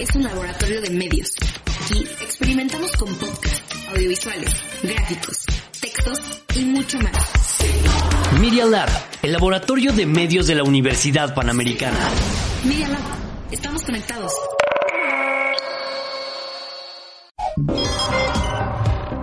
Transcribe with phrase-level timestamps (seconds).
[0.00, 1.32] es un laboratorio de medios.
[1.84, 4.50] Aquí experimentamos con podcasts, audiovisuales,
[4.82, 5.44] gráficos,
[5.78, 6.18] textos
[6.56, 7.58] y mucho más.
[8.40, 8.88] Media Lab,
[9.22, 11.98] el laboratorio de medios de la Universidad Panamericana.
[12.64, 13.02] Media Lab,
[13.50, 14.32] estamos conectados.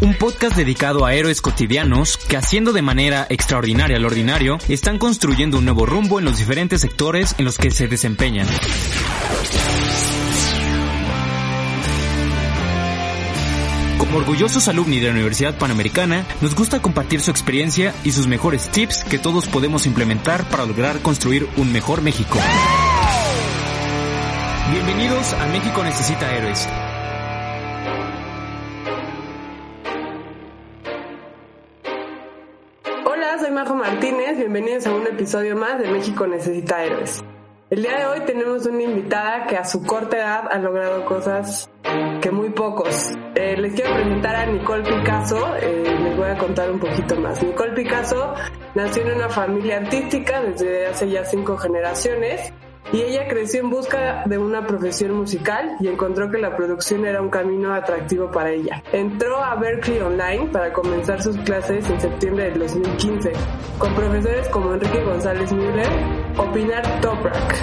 [0.00, 5.58] un podcast dedicado a héroes cotidianos que haciendo de manera extraordinaria lo ordinario, están construyendo
[5.58, 8.46] un nuevo rumbo en los diferentes sectores en los que se desempeñan.
[13.98, 18.68] Como orgullosos alumni de la Universidad Panamericana, nos gusta compartir su experiencia y sus mejores
[18.70, 22.38] tips que todos podemos implementar para lograr construir un mejor México.
[24.70, 26.68] Bienvenidos a México Necesita Héroes,
[33.96, 37.24] Martínez, bienvenidos a un episodio más de México Necesita Héroes.
[37.70, 41.70] El día de hoy tenemos una invitada que a su corta edad ha logrado cosas
[42.20, 43.12] que muy pocos.
[43.34, 47.42] Eh, les quiero presentar a Nicole Picasso, eh, les voy a contar un poquito más.
[47.42, 48.34] Nicole Picasso
[48.74, 52.52] nació en una familia artística desde hace ya cinco generaciones
[52.92, 57.20] y ella creció en busca de una profesión musical y encontró que la producción era
[57.20, 58.82] un camino atractivo para ella.
[58.92, 63.32] Entró a Berkeley Online para comenzar sus clases en septiembre del 2015
[63.78, 65.88] con profesores como Enrique González Müller,
[66.38, 67.54] Opinar Toprak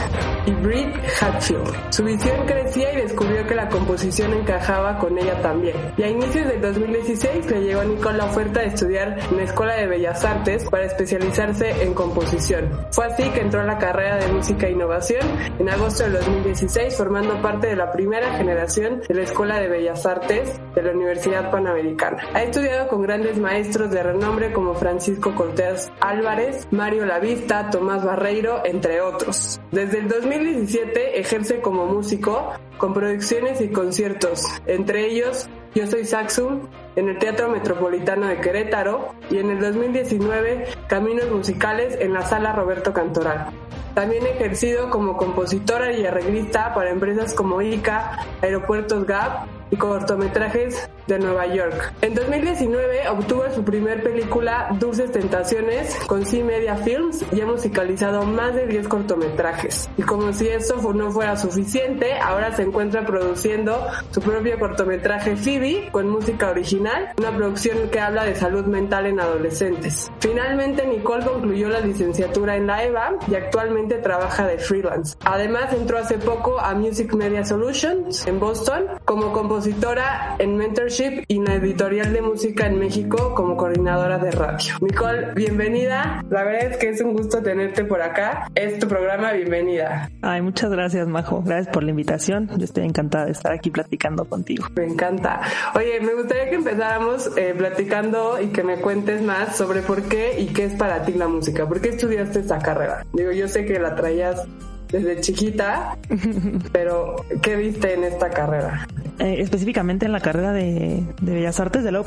[0.45, 1.73] y Britt Hatfield.
[1.89, 5.75] Su visión crecía y descubrió que la composición encajaba con ella también.
[5.97, 9.43] Y a inicios del 2016 le llegó a Nicole la oferta de estudiar en la
[9.43, 12.69] Escuela de Bellas Artes para especializarse en composición.
[12.91, 15.21] Fue así que entró a la carrera de música e innovación
[15.59, 20.05] en agosto del 2016, formando parte de la primera generación de la Escuela de Bellas
[20.05, 22.23] Artes de la Universidad Panamericana.
[22.33, 28.62] Ha estudiado con grandes maestros de renombre como Francisco Cortés Álvarez, Mario Lavista, Tomás Barreiro,
[28.63, 29.59] entre otros.
[29.71, 36.67] Desde el 2017 ejerce como músico con producciones y conciertos, entre ellos Yo Soy Saxum,
[36.95, 42.53] en el Teatro Metropolitano de Querétaro y en el 2019 Caminos Musicales en la Sala
[42.53, 43.47] Roberto Cantoral.
[43.93, 51.19] También ejercido como compositora y arreglista para empresas como ICA, Aeropuertos GAP y cortometrajes de
[51.19, 51.93] Nueva York.
[52.01, 58.23] En 2019 obtuvo su primer película Dulces Tentaciones con C Media Films y ha musicalizado
[58.23, 59.89] más de 10 cortometrajes.
[59.97, 65.89] Y como si eso no fuera suficiente, ahora se encuentra produciendo su propio cortometraje Phoebe
[65.91, 70.11] con música original, una producción que habla de salud mental en adolescentes.
[70.19, 75.17] Finalmente Nicole concluyó la licenciatura en la EVA y actualmente trabaja de freelance.
[75.25, 81.37] Además entró hace poco a Music Media Solutions en Boston como compositora en mentorship y
[81.37, 84.75] en la editorial de música en México como coordinadora de radio.
[84.79, 86.23] Nicole, bienvenida.
[86.29, 88.47] La verdad es que es un gusto tenerte por acá.
[88.53, 90.11] Es tu programa, bienvenida.
[90.21, 91.41] Ay, muchas gracias, Majo.
[91.41, 92.47] Gracias por la invitación.
[92.57, 94.67] Yo estoy encantada de estar aquí platicando contigo.
[94.75, 95.41] Me encanta.
[95.73, 100.39] Oye, me gustaría que empezáramos eh, platicando y que me cuentes más sobre por qué
[100.39, 101.67] y qué es para ti la música.
[101.67, 103.03] ¿Por qué estudiaste esta carrera?
[103.13, 104.45] Digo, yo sé que la traías
[104.93, 105.97] desde chiquita,
[106.71, 108.87] pero ¿qué viste en esta carrera?
[109.19, 112.05] Eh, específicamente en la carrera de, Bellas Artes de la O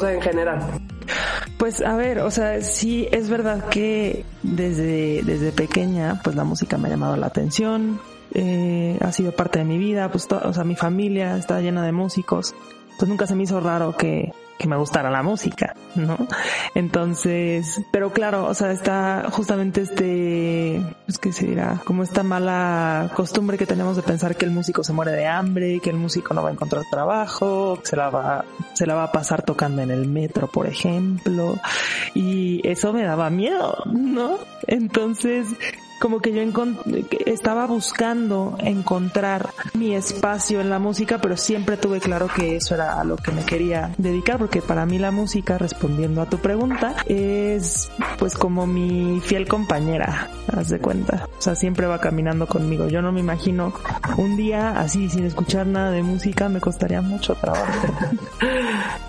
[0.00, 0.60] sea, en general.
[1.58, 6.78] Pues a ver, o sea, sí es verdad que desde, desde pequeña, pues la música
[6.78, 8.00] me ha llamado la atención,
[8.32, 11.92] eh, ha sido parte de mi vida, pues o sea, mi familia está llena de
[11.92, 12.54] músicos,
[12.98, 16.16] pues nunca se me hizo raro que, que me gustara la música, ¿no?
[16.74, 23.10] Entonces, pero claro, o sea, está justamente este, pues que se dirá, como esta mala
[23.14, 26.34] costumbre que tenemos de pensar que el músico se muere de hambre, que el músico
[26.34, 28.44] no va a encontrar trabajo, que se la va,
[28.74, 31.56] se la va a pasar tocando en el metro, por ejemplo,
[32.14, 34.38] y eso me daba miedo, ¿no?
[34.66, 35.48] Entonces,
[35.98, 36.42] como que yo
[37.24, 43.00] estaba buscando encontrar mi espacio en la música, pero siempre tuve claro que eso era
[43.00, 46.96] a lo que me quería dedicar, porque para mí la música, respondiendo a tu pregunta,
[47.06, 51.28] es pues como mi fiel compañera, haz de cuenta.
[51.38, 52.88] O sea, siempre va caminando conmigo.
[52.88, 53.72] Yo no me imagino
[54.16, 57.88] un día así sin escuchar nada de música, me costaría mucho trabajo.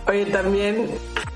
[0.07, 0.89] Oye, también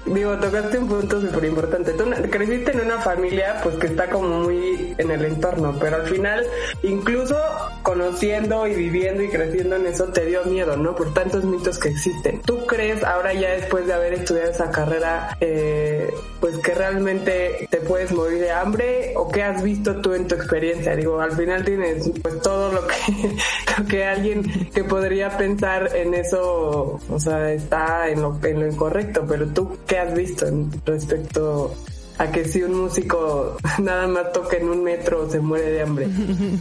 [0.06, 1.94] digo, tocaste un punto súper importante.
[1.94, 6.08] Tú creciste en una familia pues que está como muy en el entorno, pero al
[6.08, 6.46] final,
[6.84, 7.38] incluso
[7.84, 10.96] conociendo y viviendo y creciendo en eso, te dio miedo, ¿no?
[10.96, 12.42] Por tantos mitos que existen.
[12.42, 17.78] ¿Tú crees ahora ya después de haber estudiado esa carrera, eh, pues que realmente te
[17.78, 20.96] puedes morir de hambre o qué has visto tú en tu experiencia?
[20.96, 22.96] Digo, al final tienes pues todo lo que,
[23.78, 28.68] lo que alguien que podría pensar en eso, o sea, está en lo, en lo
[28.68, 30.46] incorrecto, pero tú, ¿qué has visto
[30.86, 31.76] respecto
[32.18, 36.08] a que si un músico nada más toca en un metro se muere de hambre.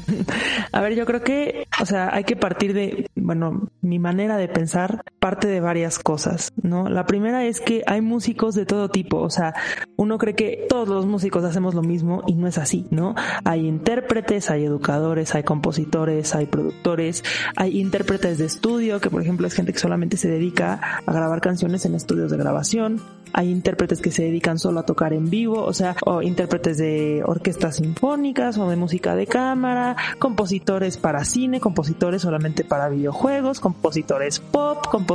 [0.72, 4.48] a ver, yo creo que, o sea, hay que partir de, bueno, mi manera de
[4.48, 6.88] pensar parte de varias cosas, ¿no?
[6.88, 9.54] La primera es que hay músicos de todo tipo, o sea,
[9.96, 13.14] uno cree que todos los músicos hacemos lo mismo y no es así, ¿no?
[13.44, 17.22] Hay intérpretes, hay educadores, hay compositores, hay productores,
[17.54, 21.42] hay intérpretes de estudio, que por ejemplo es gente que solamente se dedica a grabar
[21.42, 23.02] canciones en estudios de grabación,
[23.32, 27.22] hay intérpretes que se dedican solo a tocar en vivo, o sea, o intérpretes de
[27.24, 34.40] orquestas sinfónicas o de música de cámara, compositores para cine, compositores solamente para videojuegos, compositores
[34.40, 35.09] pop, compositores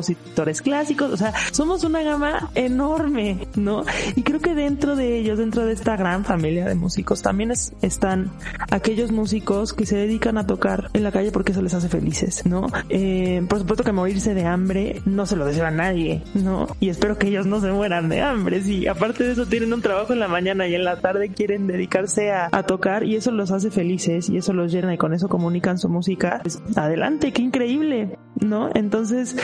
[0.62, 3.83] clásicos, o sea, somos una gama enorme, ¿no?
[4.15, 7.51] Y creo que dentro de ellos, dentro de esta gran familia de músicos, también
[7.81, 8.31] están
[8.71, 12.45] aquellos músicos que se dedican a tocar en la calle porque eso les hace felices,
[12.45, 12.68] ¿no?
[12.89, 16.68] Eh, por supuesto que morirse de hambre no se lo desea a nadie, ¿no?
[16.80, 18.88] Y espero que ellos no se mueran de hambre, sí.
[18.88, 22.31] Aparte de eso tienen un trabajo en la mañana y en la tarde quieren dedicarse
[22.31, 25.77] a, tocar y eso los hace felices y eso los llena y con eso comunican
[25.77, 26.39] su música.
[26.42, 28.70] Pues, adelante, qué increíble, ¿no?
[28.74, 29.36] Entonces,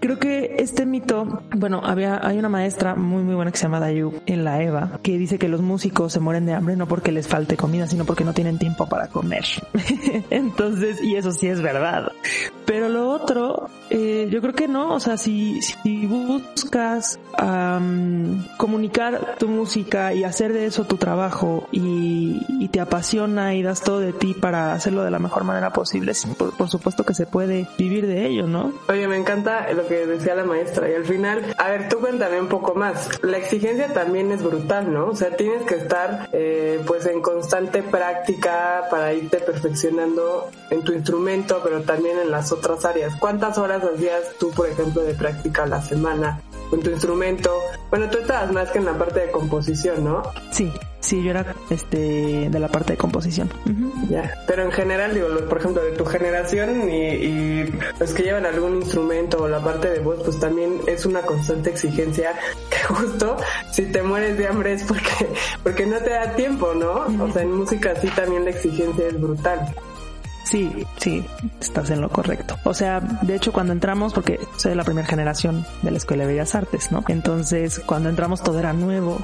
[0.00, 3.80] creo que este mito, bueno, había, hay una maestra muy muy buena que se llama
[3.80, 7.12] Dayu en la EVA, que dice que los músicos se mueren de hambre no porque
[7.12, 9.44] les falte comida, sino porque no tienen tiempo para comer.
[10.30, 12.12] Entonces, y eso sí es verdad.
[12.66, 17.18] Pero lo otro, eh, yo creo que no, o sea, si, si buscas
[18.56, 24.00] comunicar tu música y hacer de eso tu trabajo y, te apasiona y das todo
[24.00, 28.06] de ti para hacerlo de la mejor manera posible, por, supuesto que se puede vivir
[28.06, 28.37] de ello,
[28.88, 32.40] Oye, me encanta lo que decía la maestra y al final, a ver, tú cuéntame
[32.40, 33.08] un poco más.
[33.22, 35.06] La exigencia también es brutal, ¿no?
[35.06, 40.92] O sea, tienes que estar eh, pues en constante práctica para irte perfeccionando en tu
[40.92, 43.14] instrumento, pero también en las otras áreas.
[43.16, 46.40] ¿Cuántas horas hacías tú, por ejemplo, de práctica a la semana?
[46.70, 47.50] Con tu instrumento.
[47.90, 50.22] Bueno, tú estabas más que en la parte de composición, ¿no?
[50.50, 53.50] Sí, sí, yo era este de la parte de composición.
[54.08, 57.64] Ya, pero en general, digo, por ejemplo, de tu generación y,
[57.98, 61.70] los que llevan algún instrumento o la parte de voz, pues también es una constante
[61.70, 62.34] exigencia
[62.70, 63.36] que justo
[63.72, 65.28] si te mueres de hambre es porque,
[65.62, 67.06] porque no te da tiempo, ¿no?
[67.24, 69.74] O sea, en música sí también la exigencia es brutal.
[70.48, 71.22] Sí, sí,
[71.60, 72.56] estás en lo correcto.
[72.64, 76.24] O sea, de hecho cuando entramos, porque soy de la primera generación de la Escuela
[76.24, 77.04] de Bellas Artes, ¿no?
[77.08, 79.18] Entonces cuando entramos todo era nuevo,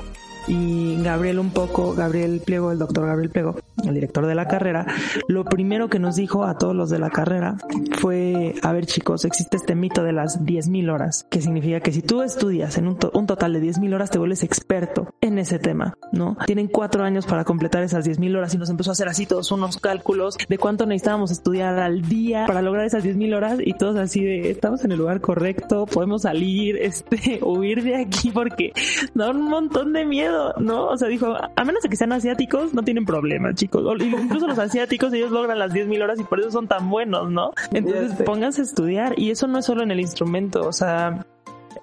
[0.46, 4.86] y Gabriel un poco, Gabriel Pliego, el doctor Gabriel Pliego, el director de la carrera,
[5.28, 7.56] lo primero que nos dijo a todos los de la carrera
[7.98, 12.02] fue, a ver chicos, existe este mito de las 10.000 horas, que significa que si
[12.02, 15.96] tú estudias en un, un total de 10.000 horas te vuelves experto en ese tema,
[16.12, 16.36] ¿no?
[16.46, 19.50] Tienen cuatro años para completar esas 10.000 horas y nos empezó a hacer así todos
[19.52, 23.96] unos cálculos de cuánto necesitábamos estudiar al día para lograr esas 10.000 horas y todos
[23.96, 28.72] así de, estamos en el lugar correcto, podemos salir, este, huir de aquí porque
[29.14, 30.86] da un montón de miedo ¿no?
[30.86, 33.84] O sea, dijo, a menos de que sean asiáticos, no tienen problema, chicos.
[34.00, 37.52] Incluso los asiáticos, ellos logran las 10.000 horas y por eso son tan buenos, ¿no?
[37.72, 39.18] Entonces, pónganse a estudiar.
[39.18, 41.24] Y eso no es solo en el instrumento, o sea,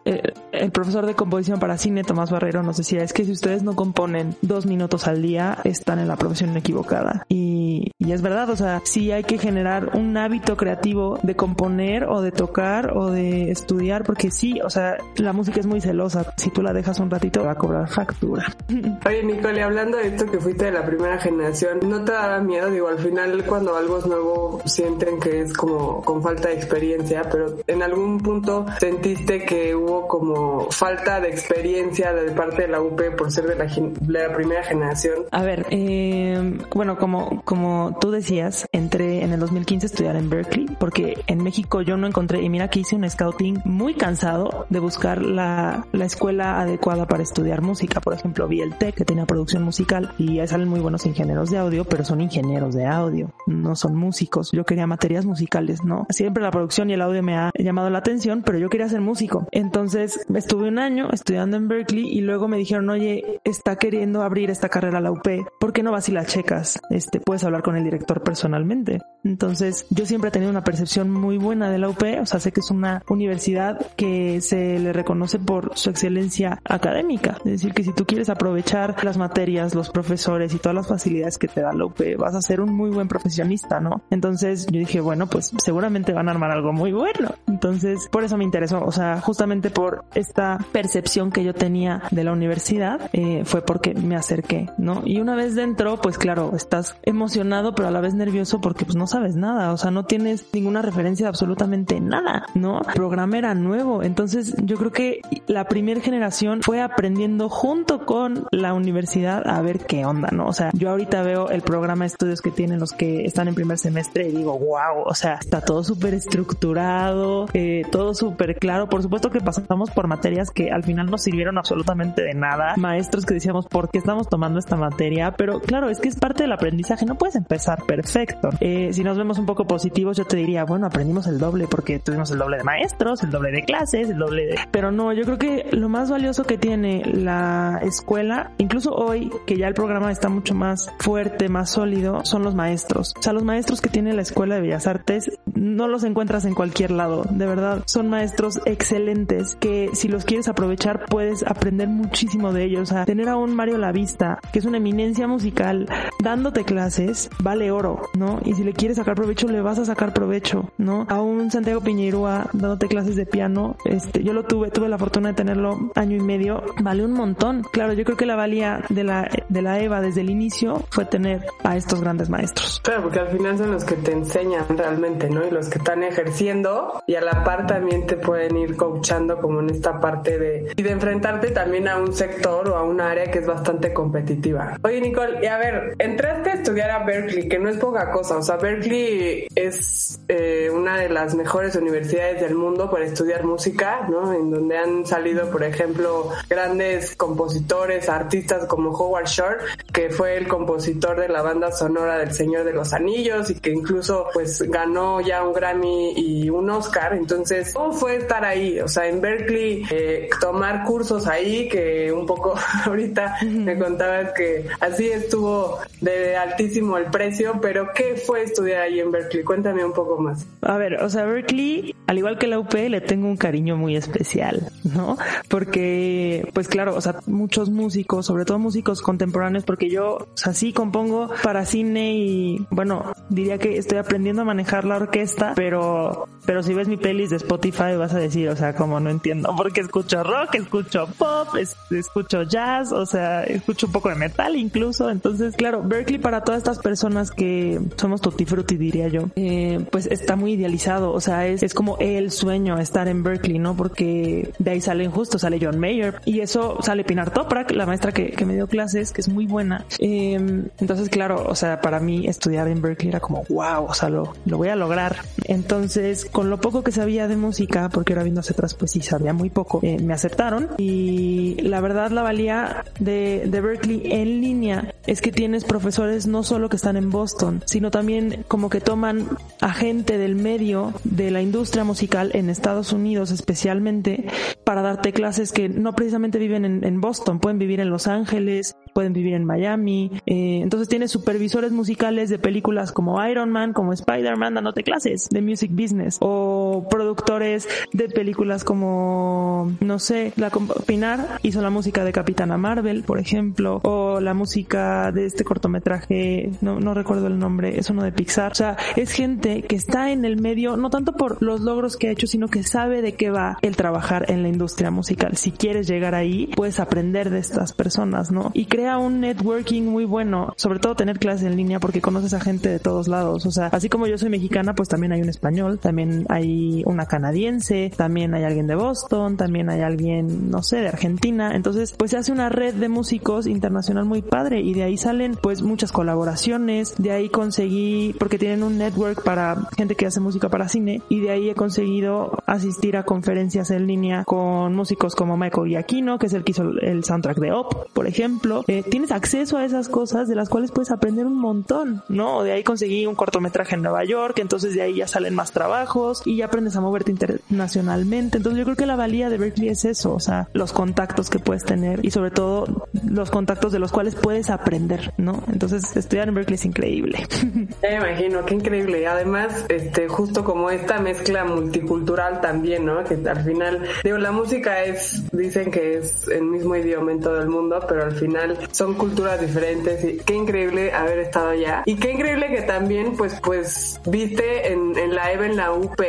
[0.05, 3.63] eh, el profesor de composición para cine, Tomás Barrero, nos decía, es que si ustedes
[3.63, 7.25] no componen dos minutos al día, están en la profesión equivocada.
[7.29, 12.05] Y, y es verdad, o sea, sí hay que generar un hábito creativo de componer
[12.05, 16.33] o de tocar o de estudiar, porque sí, o sea, la música es muy celosa.
[16.37, 18.45] Si tú la dejas un ratito, va a cobrar factura.
[19.05, 22.69] Oye, Nicole, hablando de esto que fuiste de la primera generación, ¿no te da miedo?
[22.69, 27.23] Digo, al final cuando algo es nuevo sienten que es como con falta de experiencia,
[27.31, 32.81] pero en algún punto sentiste que hubo como falta de experiencia de parte de la
[32.81, 35.25] UP por ser de la, primera generación?
[35.31, 40.29] A ver, eh, bueno, como, como tú decías, entré en el 2015 a estudiar en
[40.29, 44.65] Berkeley porque en México yo no encontré, y mira que hice un scouting muy cansado
[44.69, 47.99] de buscar la, la escuela adecuada para estudiar música.
[48.01, 51.49] Por ejemplo, vi el TEC que tenía producción musical y ahí salen muy buenos ingenieros
[51.49, 54.51] de audio, pero son ingenieros de audio, no son músicos.
[54.51, 56.05] Yo quería materias musicales, ¿no?
[56.09, 59.01] Siempre la producción y el audio me ha llamado la atención, pero yo quería ser
[59.01, 59.47] músico.
[59.51, 64.23] Entonces, Entonces estuve un año estudiando en Berkeley y luego me dijeron, oye, está queriendo
[64.23, 65.27] abrir esta carrera a la UP,
[65.59, 66.79] ¿por qué no vas y la checas?
[66.89, 68.99] Este, puedes hablar con el director personalmente.
[69.23, 72.51] Entonces yo siempre he tenido una percepción muy buena de la UP, o sea, sé
[72.51, 77.37] que es una universidad que se le reconoce por su excelencia académica.
[77.45, 81.37] Es decir, que si tú quieres aprovechar las materias, los profesores y todas las facilidades
[81.37, 84.01] que te da la UP, vas a ser un muy buen profesionista, ¿no?
[84.09, 87.35] Entonces yo dije, bueno, pues seguramente van a armar algo muy bueno.
[87.47, 92.23] Entonces, por eso me interesó, o sea, justamente por esta percepción que yo tenía de
[92.23, 95.01] la universidad, eh, fue porque me acerqué, ¿no?
[95.05, 98.95] Y una vez dentro, pues claro, estás emocionado, pero a la vez nervioso porque pues
[98.95, 102.81] no sabes nada, o sea, no tienes ninguna referencia de absolutamente nada, ¿no?
[102.93, 108.73] Programa era nuevo, entonces yo creo que la primera generación fue aprendiendo junto con la
[108.73, 110.47] universidad a ver qué onda, ¿no?
[110.47, 113.55] O sea, yo ahorita veo el programa de estudios que tienen los que están en
[113.55, 118.89] primer semestre y digo, wow, o sea, está todo súper estructurado, eh, todo súper claro.
[118.89, 123.25] Por supuesto que pasamos por materias que al final no sirvieron absolutamente de nada, maestros
[123.25, 125.31] que decíamos, ¿por qué estamos tomando esta materia?
[125.31, 128.49] Pero claro, es que es parte del aprendizaje, no puedes empezar perfecto.
[128.59, 131.99] Eh, si nos vemos un poco positivos, yo te diría, bueno, aprendimos el doble porque
[131.99, 134.55] tuvimos el doble de maestros, el doble de clases, el doble de...
[134.71, 139.57] Pero no, yo creo que lo más valioso que tiene la escuela, incluso hoy, que
[139.57, 143.13] ya el programa está mucho más fuerte, más sólido, son los maestros.
[143.17, 146.53] O sea, los maestros que tiene la Escuela de Bellas Artes no los encuentras en
[146.53, 147.83] cualquier lado, de verdad.
[147.85, 152.91] Son maestros excelentes que si los quieres aprovechar puedes aprender muchísimo de ellos.
[152.91, 155.85] O sea, tener a un Mario Lavista, que es una eminencia musical,
[156.23, 158.39] dándote clases, vale oro, ¿no?
[158.45, 161.05] Y si le quieres sacar provecho, le vas a sacar provecho, ¿no?
[161.09, 165.29] A un Santiago Piñerúa dándote clases de piano, este, yo lo tuve, tuve la fortuna
[165.29, 167.63] de tenerlo año y medio, vale un montón.
[167.73, 171.03] Claro, yo creo que la valía de la, de la EVA desde el inicio fue
[171.03, 172.79] tener a estos grandes maestros.
[172.81, 175.45] Claro, porque al final son los que te enseñan realmente, ¿no?
[175.45, 179.59] Y los que están ejerciendo y a la par también te pueden ir coachando como
[179.59, 183.31] en esta parte de y de enfrentarte también a un sector o a un área
[183.31, 184.77] que es bastante competitiva.
[184.83, 188.37] Oye, Nicole, y a ver, entraste a estudiar a Berkeley, que no es poca cosa,
[188.37, 194.07] o sea, Berkeley es eh, una de las mejores universidades del mundo para estudiar música,
[194.09, 194.33] ¿no?
[194.33, 199.57] En donde han salido, por ejemplo, grandes compositores, artistas como Howard Shore,
[199.91, 203.71] que fue el compositor de la banda sonora del Señor de los Anillos y que
[203.71, 207.13] incluso pues ganó ya un Grammy y un Oscar.
[207.13, 208.79] Entonces, ¿cómo fue estar ahí?
[208.79, 212.55] O sea, en Berkeley, eh, tomar cursos ahí, que un poco
[212.91, 218.99] ahorita me contabas que así estuvo de altísimo el precio, pero ¿qué fue estudiar ahí
[218.99, 219.43] en Berkeley?
[219.43, 220.45] Cuéntame un poco más.
[220.61, 223.95] A ver, o sea, Berkeley, al igual que la UP, le tengo un cariño muy
[223.95, 225.17] especial, ¿no?
[225.47, 230.53] Porque, pues claro, o sea, muchos músicos, sobre todo músicos contemporáneos, porque yo, o sea,
[230.53, 236.27] sí compongo para cine y, bueno, diría que estoy aprendiendo a manejar la orquesta, pero,
[236.45, 239.53] pero si ves mi playlist de Spotify vas a decir, o sea, como no entiendo,
[239.55, 241.49] porque escucho rock, escucho pop,
[241.91, 246.59] escucho jazz, o sea, escucho un poco de metal incluso, entonces, claro, Berkeley para todas
[246.59, 248.45] estas personas que somos tutti
[248.77, 253.07] diría yo, eh, pues está muy idealizado, o sea, es, es como el sueño estar
[253.07, 253.75] en Berkeley, ¿no?
[253.75, 258.11] Porque de ahí salen justo, sale John Mayer, y eso sale Pinar Toprak, la maestra
[258.11, 260.33] que, que me dio clases, que es muy buena, eh,
[260.79, 264.33] entonces, claro, o sea, para mí estudiar en Berkeley era como, wow, o sea, lo,
[264.45, 265.17] lo voy a lograr.
[265.45, 269.01] Entonces, con lo poco que sabía de música, porque ahora viendo hacia atrás, pues sí
[269.01, 270.69] sabía muy poco, eh, me aceptaron.
[270.77, 276.43] Y la verdad la valía de, de Berkeley en línea es que tienes profesores no
[276.43, 279.27] solo que están en Boston, sino también como que toman
[279.59, 284.25] a gente del medio de la industria musical en Estados Unidos especialmente
[284.63, 288.75] para darte clases que no precisamente viven en, en Boston, pueden vivir en Los Ángeles,
[288.93, 290.11] pueden vivir en Miami.
[290.25, 295.41] Eh, entonces tienes supervisores musicales de películas como Iron Man, como Spider-Man dándote clases de
[295.41, 300.51] music business o productores de películas como, no sé, la
[300.85, 306.51] Pinar hizo la música de Capitana Marvel, por ejemplo, o la música de este cortometraje,
[306.61, 308.51] no, no recuerdo el nombre, es uno de Pixar.
[308.51, 312.09] O sea, es gente que está en el medio, no tanto por los logros que
[312.09, 315.37] ha hecho, sino que sabe de qué va el trabajar en la industria musical.
[315.37, 318.51] Si quieres llegar ahí, puedes aprender de estas personas, ¿no?
[318.53, 322.39] Y crea un networking muy bueno, sobre todo tener clases en línea porque conoces a
[322.39, 323.45] gente de todos lados.
[323.45, 327.05] O sea, así como yo soy mexicana, pues también hay un español, también hay una
[327.05, 331.51] canadiense, también hay alguien de Boston, también hay alguien, no sé, de Argentina.
[331.53, 335.35] Entonces, pues se hace una red de músicos internacional muy padre y de ahí salen
[335.39, 336.95] pues muchas colaboraciones.
[336.97, 341.19] De ahí conseguí, porque tienen un network para gente que hace música para cine y
[341.19, 346.25] de ahí he conseguido asistir a conferencias en línea con músicos como Michael Giacchino, que
[346.25, 348.63] es el que hizo el soundtrack de Op, por ejemplo.
[348.71, 352.41] Eh, tienes acceso a esas cosas de las cuales puedes aprender un montón, ¿no?
[352.41, 356.21] De ahí conseguí un cortometraje en Nueva York, entonces de ahí ya salen más trabajos
[356.23, 358.37] y ya aprendes a moverte internacionalmente.
[358.37, 361.37] Entonces yo creo que la valía de Berkeley es eso, o sea, los contactos que
[361.37, 365.43] puedes tener y sobre todo los contactos de los cuales puedes aprender, ¿no?
[365.51, 367.27] Entonces estudiar en Berkeley es increíble.
[367.81, 369.05] Me imagino, qué increíble.
[369.05, 373.03] Además, este, justo como esta mezcla multicultural también, ¿no?
[373.03, 377.41] Que al final, digo, la música es, dicen que es el mismo idioma en todo
[377.41, 381.83] el mundo, pero al final son culturas diferentes y qué increíble haber estado allá.
[381.85, 386.01] Y qué increíble que también, pues, pues, viste en, en la EVA, en la UP,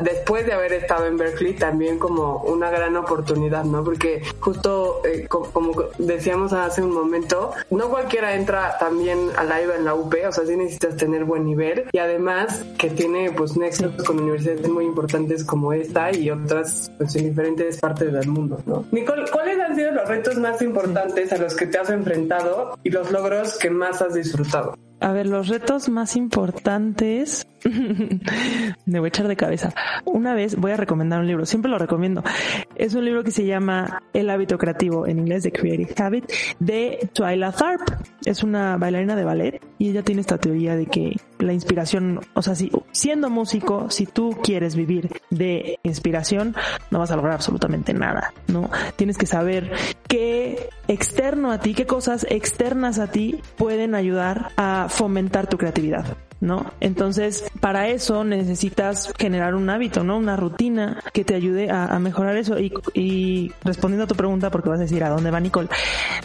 [0.00, 3.84] después de haber estado en Berkeley, también como una gran oportunidad, ¿no?
[3.84, 9.76] Porque justo, eh, como decíamos hace un momento, no cualquiera entra también a la EVA
[9.76, 13.56] en la UP, o sea, sí necesitas tener buen nivel y además que tiene, pues,
[13.56, 18.60] nexos con universidades muy importantes como esta y otras, pues, en diferentes partes del mundo,
[18.66, 18.84] ¿no?
[18.92, 22.90] Nicole, ¿cuáles han sido los retos más importantes a los que te has enfrentado y
[22.90, 24.74] los logros que más has disfrutado?
[25.00, 27.46] A ver, los retos más importantes.
[28.86, 29.72] Me voy a echar de cabeza.
[30.04, 32.24] Una vez voy a recomendar un libro, siempre lo recomiendo.
[32.74, 37.08] Es un libro que se llama El hábito creativo, en inglés de Creative Habit, de
[37.12, 37.82] Twyla Tharp.
[38.24, 42.42] Es una bailarina de ballet y ella tiene esta teoría de que la inspiración, o
[42.42, 46.56] sea, si siendo músico, si tú quieres vivir de inspiración,
[46.90, 48.68] no vas a lograr absolutamente nada, ¿no?
[48.96, 49.70] Tienes que saber
[50.08, 56.16] qué externo a ti, qué cosas externas a ti pueden ayudar a fomentar tu creatividad.
[56.40, 56.72] ¿no?
[56.80, 60.16] Entonces, para eso necesitas generar un hábito, ¿no?
[60.16, 62.58] Una rutina que te ayude a, mejorar eso.
[62.58, 65.68] Y, y, respondiendo a tu pregunta, porque vas a decir a dónde va Nicole,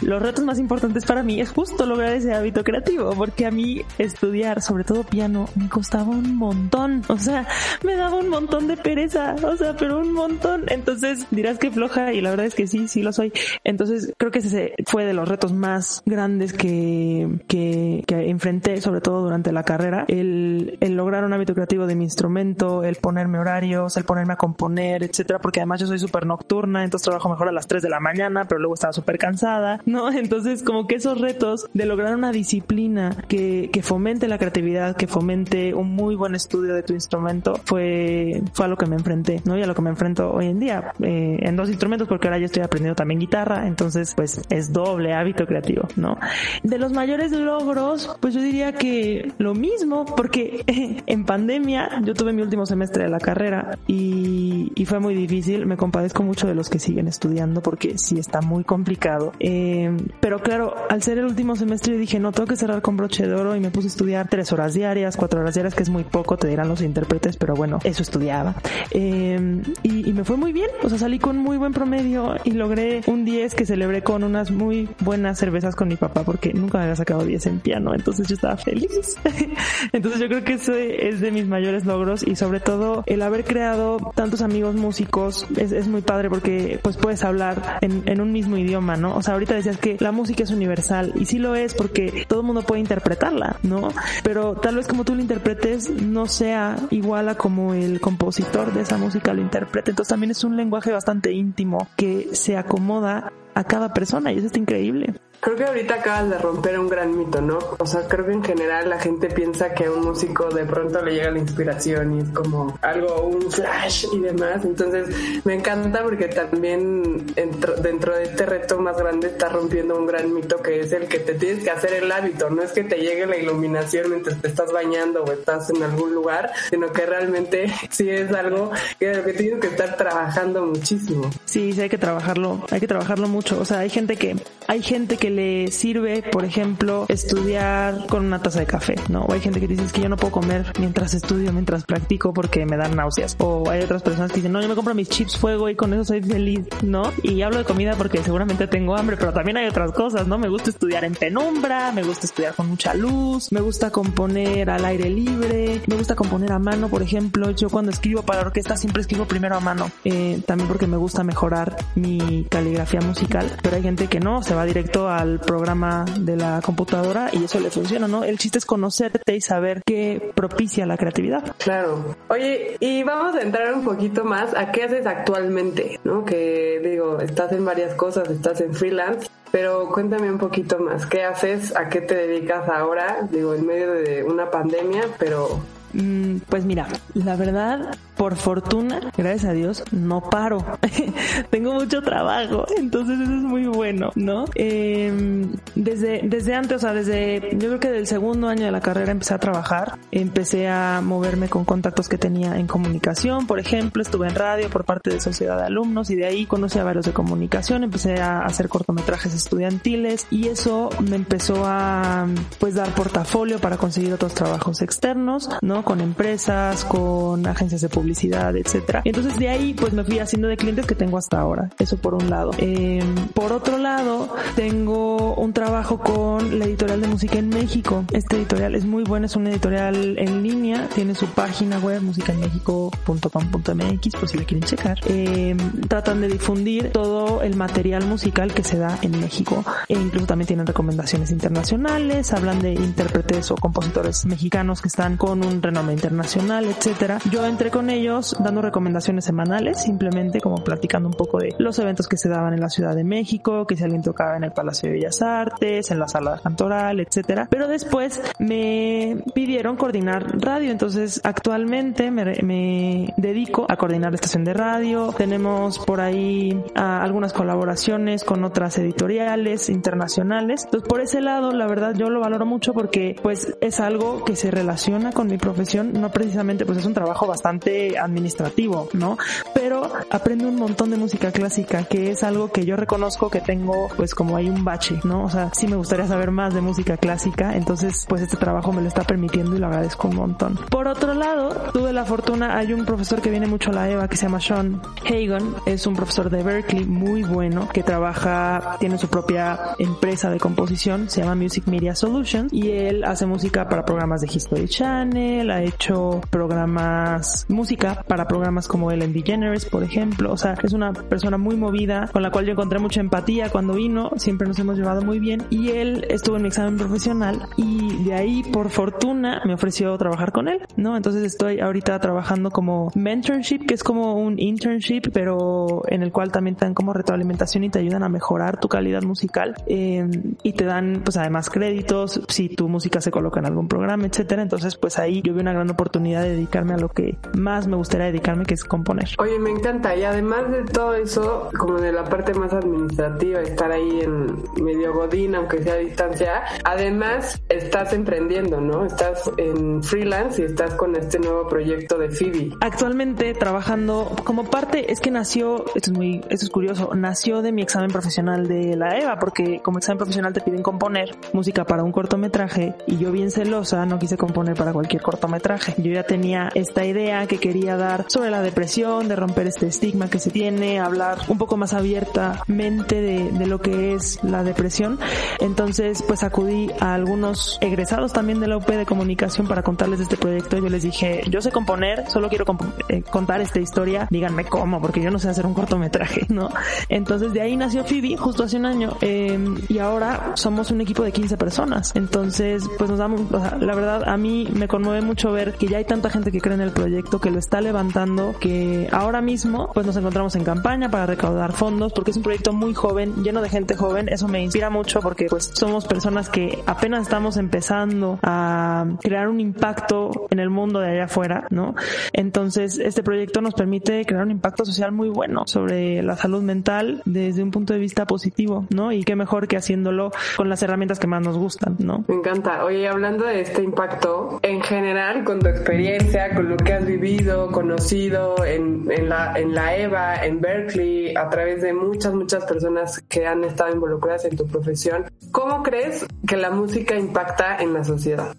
[0.02, 3.82] los retos más importantes para mí es justo lograr ese hábito creativo, porque a mí
[3.98, 7.02] estudiar, sobre todo piano, me costaba un montón.
[7.08, 7.46] O sea,
[7.84, 10.64] me daba un montón de pereza, o sea, pero un montón.
[10.68, 13.32] Entonces, dirás que floja y la verdad es que sí, sí lo soy.
[13.64, 14.50] Entonces, creo que ese
[14.86, 20.04] fue de los retos más grandes que, que, que enfrenté, sobre todo durante la carrera
[20.08, 25.02] el, lograr un hábito creativo de mi instrumento, el ponerme horarios, el ponerme a componer,
[25.02, 28.00] etcétera, porque además yo soy súper nocturna, entonces trabajo mejor a las 3 de la
[28.00, 30.10] mañana, pero luego estaba súper cansada, ¿no?
[30.24, 35.06] Entonces, como que esos retos de lograr una disciplina que, que fomente la creatividad, que
[35.06, 39.42] fomente un muy buen estudio de tu instrumento, fue, fue a lo que me enfrenté,
[39.44, 39.58] ¿no?
[39.58, 42.38] Y a lo que me enfrento hoy en día, eh, en dos instrumentos, porque ahora
[42.38, 46.18] yo estoy aprendiendo también guitarra, entonces, pues es doble hábito creativo, ¿no?
[46.62, 50.64] De los mayores logros, pues yo diría que lo mismo, porque
[51.06, 55.64] en pandemia yo tuve mi último semestre de la carrera y, fue muy difícil.
[55.64, 59.32] Me compadezco mucho de los que siguen estudiando porque sí está muy complicado.
[59.40, 63.26] Eh, pero claro, al ser el último semestre dije, no, tengo que cerrar con broche
[63.26, 65.88] de oro y me puse a estudiar tres horas diarias, cuatro horas diarias, que es
[65.88, 68.56] muy poco, te dirán los intérpretes, pero bueno, eso estudiaba.
[68.90, 73.00] Eh, y, me fue muy bien, o sea, salí con muy buen promedio y logré
[73.06, 76.84] un 10 que celebré con unas muy buenas cervezas con mi papá porque nunca me
[76.84, 79.16] había sacado 10 en piano, entonces yo estaba feliz.
[79.92, 83.44] Entonces yo creo que eso es de mis mayores logros y sobre todo el haber
[83.44, 88.32] creado tantos amigos músicos es, es muy padre porque pues puedes hablar en, en, un
[88.32, 89.14] mismo idioma, ¿no?
[89.14, 92.40] O sea, ahorita decías que la música es universal y sí lo es porque todo
[92.40, 93.88] el mundo puede interpretarla, ¿no?
[94.24, 98.82] Pero tal vez como tú lo interpretes no sea igual a como el compositor de
[98.82, 99.90] esa música lo interprete.
[99.90, 104.46] Entonces también es un lenguaje bastante íntimo que se acomoda a cada persona y eso
[104.46, 105.14] está increíble.
[105.40, 107.58] Creo que ahorita acabas de romper un gran mito, ¿no?
[107.78, 111.02] O sea, creo que en general la gente piensa que a un músico de pronto
[111.02, 114.64] le llega la inspiración y es como algo, un flash y demás.
[114.64, 120.32] Entonces, me encanta porque también dentro, de este reto más grande está rompiendo un gran
[120.32, 122.48] mito que es el que te tienes que hacer el hábito.
[122.48, 126.14] No es que te llegue la iluminación mientras te estás bañando o estás en algún
[126.14, 131.30] lugar, sino que realmente sí es algo que, que tienes que estar trabajando muchísimo.
[131.44, 133.60] Sí, sí hay que trabajarlo, hay que trabajarlo mucho.
[133.60, 138.40] O sea, hay gente que, hay gente que le sirve, por ejemplo, estudiar con una
[138.40, 139.22] taza de café, ¿no?
[139.22, 142.66] O hay gente que dice que yo no puedo comer mientras estudio, mientras practico porque
[142.66, 143.36] me dan náuseas.
[143.38, 145.92] O hay otras personas que dicen, no, yo me compro mis chips fuego y con
[145.92, 147.12] eso soy feliz, ¿no?
[147.22, 150.38] Y hablo de comida porque seguramente tengo hambre, pero también hay otras cosas, ¿no?
[150.38, 154.84] Me gusta estudiar en penumbra, me gusta estudiar con mucha luz, me gusta componer al
[154.84, 157.50] aire libre, me gusta componer a mano, por ejemplo.
[157.50, 161.24] Yo cuando escribo para orquesta siempre escribo primero a mano, eh, también porque me gusta
[161.24, 166.36] mejorar mi caligrafía musical, pero hay gente que no, se va directo a programa de
[166.36, 168.24] la computadora y eso le funciona, ¿no?
[168.24, 171.54] El chiste es conocerte y saber qué propicia la creatividad.
[171.58, 172.16] Claro.
[172.28, 176.24] Oye, y vamos a entrar un poquito más a qué haces actualmente, ¿no?
[176.24, 181.24] Que digo, estás en varias cosas, estás en freelance, pero cuéntame un poquito más, ¿qué
[181.24, 181.76] haces?
[181.76, 183.26] ¿A qué te dedicas ahora?
[183.30, 185.60] Digo, en medio de una pandemia, pero
[185.94, 190.64] Mm, pues mira, la verdad, por fortuna, gracias a Dios, no paro.
[191.50, 194.44] Tengo mucho trabajo, entonces eso es muy bueno, ¿no?
[194.54, 198.80] Em, desde, desde antes, o sea, desde, yo creo que del segundo año de la
[198.80, 204.02] carrera empecé a trabajar, empecé a moverme con contactos que tenía en comunicación, por ejemplo,
[204.02, 207.06] estuve en radio por parte de Sociedad de Alumnos y de ahí conocí a varios
[207.06, 212.26] de comunicación, empecé a hacer cortometrajes estudiantiles y eso me empezó a,
[212.58, 215.84] pues, dar portafolio para conseguir otros trabajos externos, ¿no?
[215.84, 219.02] Con empresas, con agencias de publicidad, etcétera.
[219.04, 221.70] Entonces de ahí, pues me fui haciendo de clientes que tengo hasta ahora.
[221.78, 222.52] Eso por un lado.
[222.58, 228.04] Em, por otro lado, tengo un trabajo con la editorial de música en México.
[228.12, 234.16] Este editorial es muy bueno, es una editorial en línea, tiene su página web musicaenmexico.com.mx
[234.18, 234.98] por si la quieren checar.
[235.06, 235.56] Em,
[235.88, 239.64] tratan de difundir todo el material musical que se da en México.
[239.88, 245.44] E incluso también tienen recomendaciones internacionales, hablan de intérpretes o compositores mexicanos que están con
[245.44, 247.18] un renombre internacional, etcétera.
[247.30, 252.08] Yo entré con ellos dando recomendaciones semanales, simplemente como platicando un poco de los eventos
[252.08, 254.88] que se daban en la Ciudad de México, que si alguien tocaba en el Palacio
[254.88, 257.46] de Bellas Artes, en la sala cantoral, etcétera.
[257.50, 264.54] Pero después me pidieron coordinar radio, entonces actualmente me, dedico a coordinar la estación de
[264.54, 265.14] radio.
[265.16, 270.64] Tenemos por ahí ah, algunas colaboraciones con otras editoriales internacionales.
[270.64, 274.36] Entonces por ese lado, la verdad yo lo valoro mucho porque pues es algo que
[274.36, 279.18] se relaciona con mi profesión, no precisamente pues es un trabajo bastante administrativo, ¿no?
[279.54, 283.88] Pero aprendo un montón de música clásica, que es algo que yo reconozco que tengo
[283.96, 285.24] pues como hay un bache, ¿no?
[285.24, 288.82] O sea, sí me gustaría saber más de música clásica, entonces pues este trabajo me
[288.82, 290.58] lo está permitiendo y lo agradezco un montón.
[290.70, 294.08] Por otro lado, tuve la fortuna, hay un profesor que viene mucho a la EVA
[294.08, 298.98] que se llama Sean Hagan, es un profesor de Berkeley muy bueno que trabaja, tiene
[298.98, 303.84] su propia empresa de composición, se llama Music Media Solutions y él hace música para
[303.84, 310.32] programas de History Channel, ha hecho programas, música para programas como Ellen DeGeneres, por ejemplo.
[310.32, 313.74] O sea, es una persona muy movida con la cual yo encontré mucha empatía cuando
[313.74, 318.04] vino, siempre nos hemos llevado muy bien y él estuvo en mi examen profesional y
[318.04, 320.96] de ahí, por fortuna, me ofreció trabajar con él, ¿no?
[320.96, 326.32] Entonces estoy ahorita trabajando como mentorship, que es como un internship, pero en el cual
[326.32, 330.06] también te dan como retroalimentación y te ayudan a mejorar tu calidad musical eh,
[330.42, 334.42] y te dan, pues además créditos si tu música se coloca en algún programa, etcétera.
[334.42, 337.76] Entonces, pues ahí yo vi una gran oportunidad de dedicarme a lo que más me
[337.76, 339.08] gustaría dedicarme, que es componer.
[339.18, 339.94] Oye, me encanta.
[339.96, 344.92] Y además de todo eso, como de la parte más administrativa, estar ahí en medio
[344.92, 348.84] godín, aunque sea a distancia, además estás emprendiendo, ¿no?
[348.84, 352.50] Estás en freelance y estás con este nuevo proyecto de Phoebe.
[352.60, 357.52] Actualmente trabajando como parte, es que nació, esto es muy, esto es curioso, nació de
[357.52, 361.82] mi examen profesional de la EVA, porque como examen profesional te piden componer música para
[361.82, 365.74] un cortometraje y yo bien celosa no quise componer para cualquier cortometraje.
[365.78, 370.08] Yo ya tenía esta idea que quería dar sobre la depresión, de romper este estigma
[370.08, 374.98] que se tiene, hablar un poco más abiertamente de, de lo que es la depresión.
[375.40, 380.04] Entonces, pues acudí a algunos egresados también de la UP de comunicación para contarles de
[380.04, 380.58] este proyecto.
[380.58, 382.44] Yo les dije, yo sé componer, solo quiero
[382.88, 386.48] eh, contar esta historia, díganme cómo, porque yo no sé hacer un cortometraje, ¿no?
[386.88, 389.38] Entonces de ahí nació Phoebe justo hace un año eh,
[389.68, 391.92] y ahora somos un equipo de 15 personas.
[391.94, 395.66] Entonces, pues nos damos, o sea, la verdad a mí me conmueve mucho ver que
[395.66, 399.20] ya hay tanta gente que cree en el proyecto, que lo está levantando, que ahora
[399.20, 403.22] mismo pues nos encontramos en campaña para recaudar fondos porque es un proyecto muy joven,
[403.22, 407.36] lleno de gente joven, eso me inspira mucho porque pues somos personas que apenas estamos
[407.36, 411.74] empezando a crear un impacto en el mundo de allá afuera, ¿no?
[412.12, 417.02] Entonces, este proyecto nos permite crear un impacto social muy bueno sobre la salud mental
[417.04, 418.92] desde un punto de vista positivo, ¿no?
[418.92, 422.04] Y qué mejor que haciéndolo con las herramientas que más nos gustan, ¿no?
[422.08, 422.64] Me encanta.
[422.64, 427.23] Oye, hablando de este impacto, en general, con tu experiencia, con lo que has vivido,
[427.50, 433.02] conocido en, en, la, en la EVA, en Berkeley, a través de muchas, muchas personas
[433.08, 437.84] que han estado involucradas en tu profesión, ¿cómo crees que la música impacta en la
[437.84, 438.34] sociedad?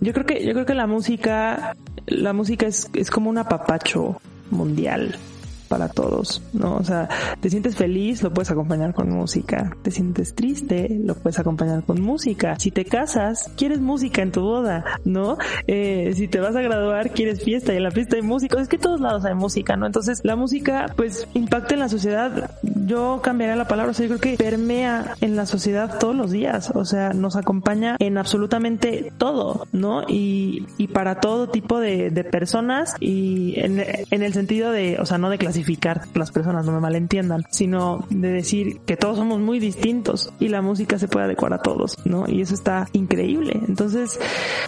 [0.00, 4.20] Yo creo que, yo creo que la música, la música es, es como un apapacho
[4.50, 5.16] mundial
[5.66, 6.76] para todos, ¿no?
[6.76, 7.08] O sea,
[7.40, 9.76] te sientes feliz, lo puedes acompañar con música.
[9.82, 12.56] Te sientes triste, lo puedes acompañar con música.
[12.58, 15.36] Si te casas, quieres música en tu boda, ¿no?
[15.66, 18.60] Eh, si te vas a graduar, quieres fiesta y en la fiesta hay música.
[18.60, 19.86] Es que en todos lados hay música, ¿no?
[19.86, 22.50] Entonces, la música, pues, impacta en la sociedad
[22.86, 26.30] yo cambiaría la palabra, o sea, yo creo que permea en la sociedad todos los
[26.30, 30.02] días, o sea, nos acompaña en absolutamente todo, ¿no?
[30.08, 35.06] Y, y para todo tipo de, de personas y en, en el sentido de, o
[35.06, 39.40] sea, no de clasificar las personas, no me malentiendan, sino de decir que todos somos
[39.40, 42.28] muy distintos y la música se puede adecuar a todos, ¿no?
[42.28, 43.60] Y eso está increíble.
[43.66, 44.18] Entonces,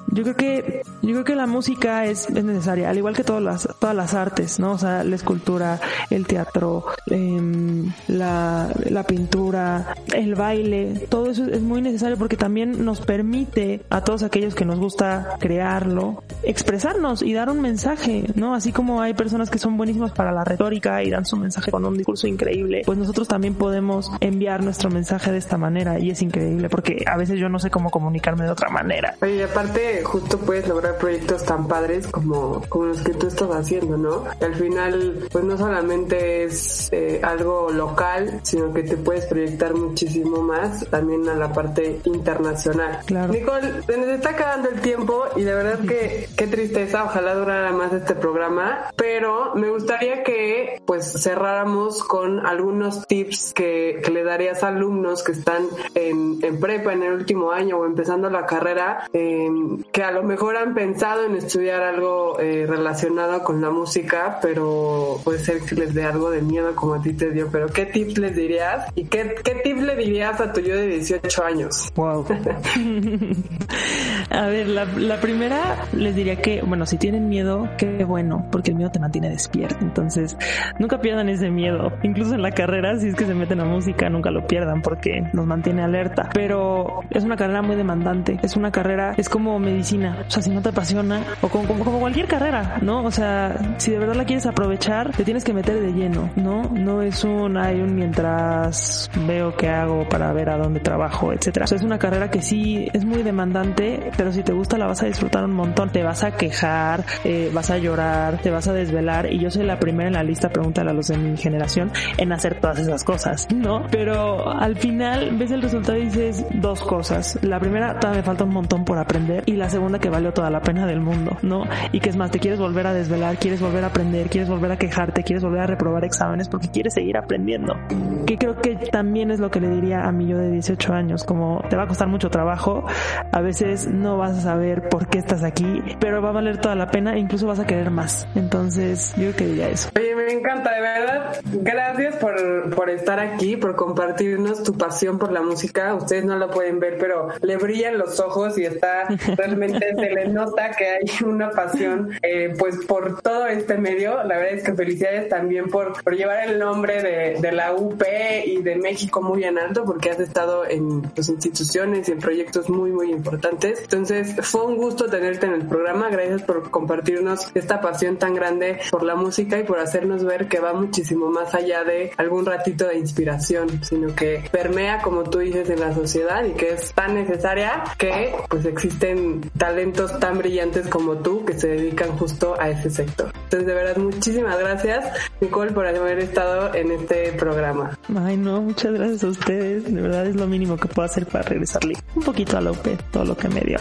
[0.09, 3.43] yo creo que, yo creo que la música es, es necesaria, al igual que todas
[3.43, 4.73] las, todas las artes, ¿no?
[4.73, 11.61] O sea, la escultura, el teatro, eh, la, la pintura, el baile, todo eso es
[11.61, 17.33] muy necesario porque también nos permite a todos aquellos que nos gusta crearlo, expresarnos y
[17.33, 18.55] dar un mensaje, ¿no?
[18.55, 21.85] Así como hay personas que son buenísimas para la retórica y dan su mensaje con
[21.85, 26.23] un discurso increíble, pues nosotros también podemos enviar nuestro mensaje de esta manera y es
[26.23, 29.15] increíble porque a veces yo no sé cómo comunicarme de otra manera.
[29.21, 33.97] Oye, aparte justo puedes lograr proyectos tan padres como, como los que tú estás haciendo,
[33.97, 34.25] ¿no?
[34.41, 37.98] al final, pues no solamente es eh, algo local,
[38.43, 43.01] sino que te puedes proyectar muchísimo más también a la parte internacional.
[43.07, 43.33] Claro.
[43.33, 47.73] Nicole, se nos está acabando el tiempo y de verdad que qué tristeza, ojalá durara
[47.73, 54.25] más este programa, pero me gustaría que pues cerráramos con algunos tips que, que le
[54.25, 58.47] darías a alumnos que están en, en, prepa en el último año o empezando la
[58.47, 59.49] carrera, eh,
[59.93, 65.21] que a lo mejor han pensado en estudiar algo eh, relacionado con la música, pero
[65.25, 67.88] puede ser que les dé algo de miedo como a ti te dio, pero ¿qué
[67.89, 68.87] tips les dirías?
[68.95, 71.93] ¿Y qué, qué tips le dirías a tu yo de 18 años?
[71.95, 72.27] Wow.
[74.31, 78.71] a ver, la, la, primera les diría que, bueno, si tienen miedo, qué bueno, porque
[78.71, 79.79] el miedo te mantiene despierto.
[79.81, 80.37] Entonces,
[80.79, 81.93] nunca pierdan ese miedo.
[82.03, 85.23] Incluso en la carrera, si es que se meten a música, nunca lo pierdan porque
[85.33, 86.31] nos mantiene alerta.
[86.33, 88.39] Pero es una carrera muy demandante.
[88.43, 90.25] Es una carrera, es como medicina.
[90.27, 93.05] O sea, si no te apasiona, o como, como, como cualquier carrera, ¿no?
[93.05, 96.63] O sea, si de verdad la quieres aprovechar, te tienes que meter de lleno, ¿no?
[96.63, 101.67] No es un, ay, mientras veo qué hago para ver a dónde trabajo, etcétera.
[101.67, 105.07] Es una carrera que sí es muy demandante, pero si te gusta la vas a
[105.07, 105.91] disfrutar un montón.
[105.91, 109.65] Te vas a quejar, eh, vas a llorar, te vas a desvelar y yo soy
[109.65, 113.05] la primera en la lista, pregúntale a los de mi generación, en hacer todas esas
[113.05, 113.87] cosas, ¿no?
[113.91, 117.39] Pero al final ves el resultado y dices dos cosas.
[117.43, 120.51] La primera, todavía me falta un montón por aprender y la segunda que valió toda
[120.51, 121.65] la pena del mundo, ¿no?
[121.93, 124.73] Y que es más, te quieres volver a desvelar, quieres volver a aprender, quieres volver
[124.73, 128.18] a quejarte, quieres volver a reprobar exámenes porque quieres seguir aprendiendo 呢。
[128.29, 131.65] Que creo que también es lo que le diría a mí yo de 18 años, como
[131.71, 132.85] te va a costar mucho trabajo,
[133.33, 136.75] a veces no vas a saber por qué estás aquí, pero va a valer toda
[136.75, 138.29] la pena e incluso vas a querer más.
[138.35, 139.89] Entonces, yo creo que diría eso.
[139.97, 141.41] Oye, me encanta, de verdad.
[141.53, 145.95] Gracias por, por estar aquí, por compartirnos tu pasión por la música.
[145.95, 150.29] Ustedes no la pueden ver, pero le brillan los ojos y está realmente se le
[150.29, 154.23] nota que hay una pasión eh, pues por todo este medio.
[154.25, 158.03] La verdad es que felicidades también por, por llevar el nombre de, de, la UP
[158.47, 162.69] y de México muy en alto porque has estado en pues, instituciones y en proyectos
[162.69, 163.81] muy muy importantes.
[163.83, 166.09] Entonces fue un gusto tenerte en el programa.
[166.11, 170.61] Gracias por compartirnos esta pasión tan grande por la música y por hacernos ver que
[170.61, 175.71] va muchísimo más allá de algún ratito de inspiración, sino que permea, como tú dices,
[175.71, 181.17] en la sociedad y que es tan necesaria que pues existen talentos tan brillantes como
[181.17, 183.31] tú que se dedican justo a ese sector.
[183.45, 185.05] Entonces, de verdad, muchísimas gracias,
[185.41, 187.99] Nicole, por haber estado en este programa.
[188.17, 189.93] Ay, no, muchas gracias a ustedes.
[189.93, 192.87] De verdad es lo mínimo que puedo hacer para regresarle un poquito a la UP,
[193.11, 193.79] todo lo que me dio.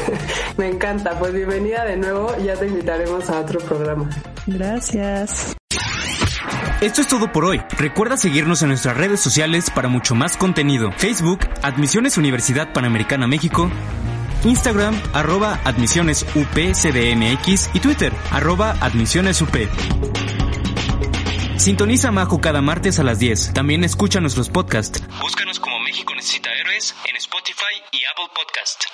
[0.56, 1.18] me encanta.
[1.18, 2.34] Pues bienvenida de nuevo.
[2.44, 4.10] Ya te invitaremos a otro programa.
[4.46, 5.56] Gracias.
[6.80, 7.62] Esto es todo por hoy.
[7.78, 10.90] Recuerda seguirnos en nuestras redes sociales para mucho más contenido.
[10.96, 13.70] Facebook, Admisiones Universidad Panamericana México.
[14.44, 19.56] Instagram, arroba admisiones y Twitter, arroba admisiones UP.
[21.62, 23.52] Sintoniza Majo cada martes a las 10.
[23.54, 25.00] También escucha nuestros podcasts.
[25.20, 28.92] Búscanos como México Necesita Héroes en Spotify y Apple Podcast.